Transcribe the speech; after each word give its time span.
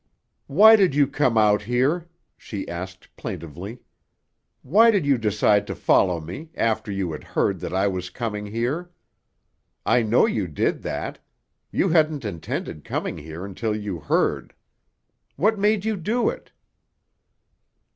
"Why 0.47 0.75
did 0.75 0.95
you 0.95 1.05
come 1.05 1.37
out 1.37 1.61
here?" 1.61 2.09
she 2.35 2.67
asked 2.67 3.15
plaintively. 3.15 3.81
"Why 4.63 4.89
did 4.89 5.05
you 5.05 5.19
decide 5.19 5.67
to 5.67 5.75
follow 5.75 6.19
me, 6.19 6.49
after 6.55 6.91
you 6.91 7.11
had 7.11 7.23
heard 7.23 7.59
that 7.59 7.71
I 7.71 7.87
was 7.87 8.09
coming 8.09 8.47
here? 8.47 8.89
I 9.85 10.01
know 10.01 10.25
you 10.25 10.47
did 10.47 10.81
that; 10.81 11.19
you 11.71 11.89
hadn't 11.89 12.25
intended 12.25 12.83
coming 12.83 13.19
here 13.19 13.45
until 13.45 13.75
you 13.75 13.99
heard. 13.99 14.55
What 15.35 15.59
made 15.59 15.85
you 15.85 15.95
do 15.95 16.29
it?" 16.29 16.51